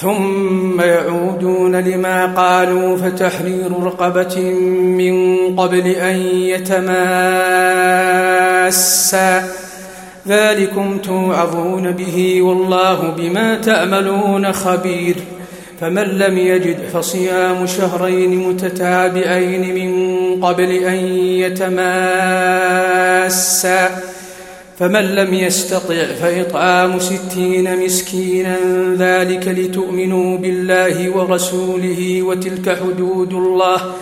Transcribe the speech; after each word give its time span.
ثم 0.00 0.80
يعودون 0.80 1.76
لما 1.76 2.26
قالوا 2.26 2.96
فتحرير 2.96 3.82
رقبة 3.82 4.40
من 4.80 5.38
قبل 5.56 5.86
أن 5.86 6.16
يتماسا. 6.32 6.88
ذلكم 10.28 10.98
توعظون 10.98 11.90
به 11.90 12.42
والله 12.42 13.14
بما 13.18 13.54
تعملون 13.54 14.52
خبير. 14.52 15.16
فمن 15.80 16.02
لم 16.02 16.38
يجد 16.38 16.78
فصيام 16.92 17.66
شهرين 17.66 18.48
متتابعين 18.48 19.74
من 19.74 19.92
قبل 20.44 20.72
أن 20.72 20.96
يتماسا. 21.14 21.78
فمن 24.78 25.00
لم 25.00 25.34
يستطع 25.34 26.04
فإطعام 26.04 26.98
ستين 26.98 27.84
مسكينا 27.84 28.56
ذلك 28.98 29.48
لتؤمنوا 29.48 30.38
بالله 30.38 31.16
ورسوله 31.16 32.22
وتلك 32.22 32.78
حدود 32.78 33.32
الله 33.32 33.92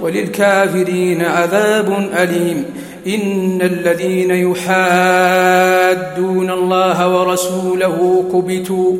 وللكافرين 0.00 1.22
عذاب 1.22 2.10
أليم. 2.18 2.64
إن 3.06 3.62
الذين 3.62 4.30
يحادون 4.30 5.70
الله 6.50 7.18
ورسوله 7.18 8.24
كبتوا 8.32 8.96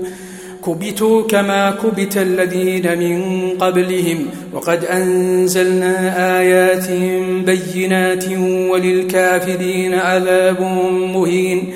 كبتوا 0.67 1.23
كما 1.23 1.71
كبت 1.71 2.17
الذين 2.17 2.99
من 2.99 3.49
قبلهم 3.59 4.27
وقد 4.53 4.85
أنزلنا 4.85 6.17
آيات 6.41 6.91
بينات 7.47 8.25
وللكافرين 8.71 9.95
عذاب 9.95 10.61
مهين 11.15 11.73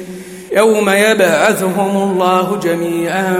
يوم 0.57 0.91
يبعثهم 0.91 2.11
الله 2.11 2.61
جميعا 2.63 3.37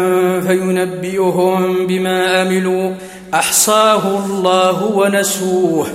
فينبئهم 0.47 1.87
بما 1.87 2.27
عملوا 2.27 2.95
أحصاه 3.35 4.25
الله 4.27 4.85
ونسوه 4.85 5.87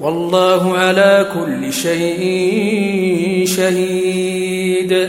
والله 0.00 0.78
على 0.78 1.26
كل 1.34 1.72
شيء 1.72 3.44
شهيد 3.46 5.08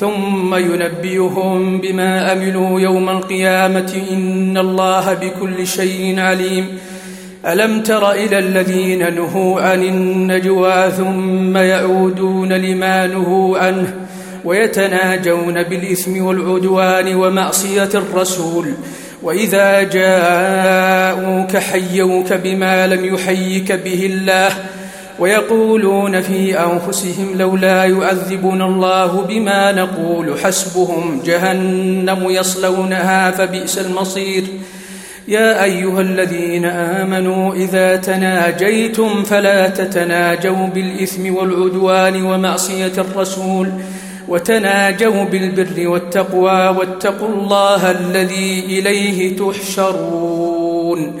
ثم 0.00 0.54
ينبئهم 0.54 1.80
بما 1.80 2.30
عملوا 2.30 2.80
يوم 2.80 3.08
القيامة 3.08 4.02
إن 4.10 4.58
الله 4.58 5.14
بكل 5.14 5.66
شيء 5.66 6.20
عليم. 6.20 6.66
ألم 7.46 7.82
تر 7.82 8.12
إلى 8.12 8.38
الذين 8.38 9.14
نهوا 9.14 9.60
عن 9.60 9.82
النجوى 9.82 10.90
ثم 10.90 11.56
يعودون 11.56 12.52
لما 12.52 13.06
نهوا 13.06 13.58
عنه 13.58 13.94
ويتناجون 14.44 15.62
بالإثم 15.62 16.24
والعدوان 16.24 17.14
ومعصية 17.14 17.90
الرسول 17.94 18.72
وإذا 19.22 19.82
جاءوك 19.82 21.56
حيوك 21.56 22.32
بما 22.32 22.86
لم 22.86 23.14
يحيك 23.14 23.72
به 23.72 24.06
الله 24.06 24.52
ويقولون 25.20 26.20
في 26.20 26.58
أنفسهم 26.58 27.38
لولا 27.38 27.84
يعذبنا 27.84 28.66
الله 28.66 29.20
بما 29.20 29.72
نقول 29.72 30.38
حسبهم 30.38 31.22
جهنم 31.24 32.30
يصلونها 32.30 33.30
فبئس 33.30 33.78
المصير. 33.78 34.44
يا 35.28 35.64
أيها 35.64 36.00
الذين 36.00 36.64
آمنوا 36.64 37.54
إذا 37.54 37.96
تناجيتم 37.96 39.22
فلا 39.22 39.68
تتناجوا 39.68 40.66
بالإثم 40.66 41.34
والعدوان 41.34 42.22
ومعصية 42.22 42.92
الرسول 42.98 43.68
وتناجوا 44.28 45.24
بالبر 45.24 45.88
والتقوى 45.88 46.68
واتقوا 46.68 47.28
الله 47.28 47.90
الذي 47.90 48.64
إليه 48.66 49.36
تحشرون. 49.36 51.20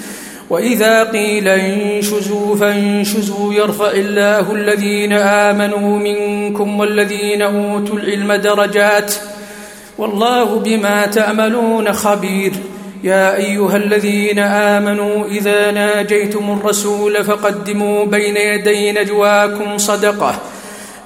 وإذا 0.51 1.03
قيل 1.03 1.47
انشزوا 1.47 2.55
فانشزوا 2.55 3.53
يرفع 3.53 3.91
الله 3.91 4.51
الذين 4.51 5.13
آمنوا 5.13 5.99
منكم 5.99 6.79
والذين 6.79 7.41
أوتوا 7.41 7.95
العلم 7.95 8.33
درجات 8.33 9.13
والله 9.97 10.59
بما 10.59 11.05
تعملون 11.05 11.93
خبير 11.93 12.53
يا 13.03 13.35
أيها 13.35 13.77
الذين 13.77 14.39
آمنوا 14.39 15.25
إذا 15.25 15.71
ناجيتم 15.71 16.59
الرسول 16.59 17.23
فقدموا 17.23 18.05
بين 18.05 18.37
يدي 18.37 18.91
نجواكم 18.91 19.77
صدقة 19.77 20.39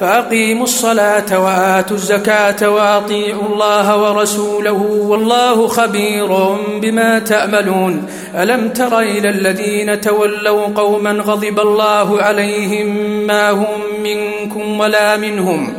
فأقيموا 0.00 0.64
الصلاة 0.64 1.38
وآتوا 1.38 1.96
الزكاة 1.96 2.70
وأطيعوا 2.70 3.48
الله 3.48 4.02
ورسوله 4.02 4.82
والله 5.02 5.68
خبير 5.68 6.56
بما 6.82 7.18
تعملون 7.18 8.06
ألم 8.34 8.68
تر 8.68 9.00
إلى 9.00 9.28
الذين 9.28 10.00
تولوا 10.00 10.66
قوما 10.66 11.10
غضب 11.10 11.60
الله 11.60 12.22
عليهم 12.22 12.86
ما 13.26 13.50
هم 13.50 13.80
منكم 14.02 14.80
ولا 14.80 15.16
منهم 15.16 15.74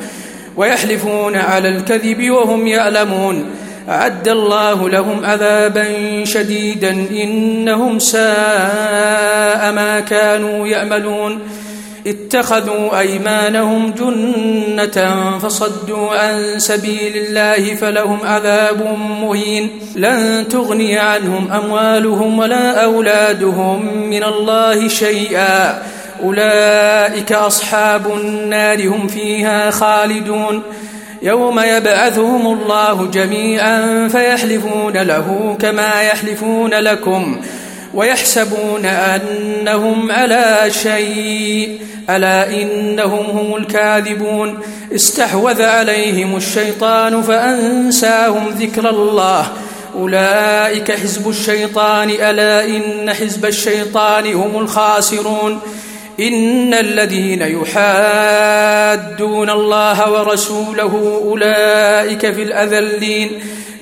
ويحلفون 0.58 1.36
على 1.36 1.70
الكذب 1.70 2.32
وهم 2.32 2.68
يعلمون 2.68 3.46
أعد 3.90 4.28
الله 4.28 4.90
لهم 4.90 5.26
عذابا 5.26 5.86
شديدا 6.24 6.90
إنهم 7.12 8.00
ساء 8.00 9.72
ما 9.72 10.04
كانوا 10.10 10.68
يعملون 10.68 11.40
اتخذوا 12.08 13.00
أيمانهم 13.00 13.92
جنة 13.92 15.38
فصدوا 15.40 16.10
عن 16.10 16.60
سبيل 16.60 17.18
الله 17.18 17.76
فلهم 17.76 18.20
عذاب 18.24 18.98
مهين. 19.22 19.70
لن 19.96 20.48
تغني 20.50 20.98
عنهم 20.98 21.52
أموالهم 21.52 22.40
ولا 22.40 22.84
أولادهم 22.84 23.98
من 24.10 24.24
الله 24.24 24.88
شيئا. 24.88 25.84
أولئك 26.24 27.32
أصحاب 27.32 28.08
النار 28.08 28.88
هم 28.88 29.08
فيها 29.08 29.72
خالدون. 29.72 30.62
يوم 31.22 31.60
يبعثهم 31.60 32.48
الله 32.48 33.06
جميعا 33.06 34.08
فيحلفون 34.08 34.98
له 34.98 35.58
كما 35.62 36.02
يحلفون 36.02 36.74
لكم. 36.74 37.42
ويحسبون 37.94 38.86
أنهم 38.86 40.12
على 40.12 40.72
شيء 40.84 41.80
ألا 42.10 42.50
إنهم 42.62 43.26
هم 43.26 43.56
الكاذبون. 43.56 44.60
استحوذ 44.96 45.62
عليهم 45.62 46.36
الشيطان 46.36 47.22
فأنساهم 47.22 48.50
ذكر 48.50 48.90
الله. 48.90 49.48
أولئك 49.96 50.92
حزب 50.92 51.30
الشيطان 51.30 52.10
ألا 52.10 52.66
إن 52.66 53.14
حزب 53.14 53.46
الشيطان 53.46 54.34
هم 54.34 54.58
الخاسرون. 54.60 55.60
إن 56.20 56.74
الذين 56.74 57.42
يحادون 57.42 58.70
الله 59.50 60.12
ورسوله 60.12 61.22
أولئك 61.26 62.32
في 62.32 62.44
الأذلين. 62.44 63.32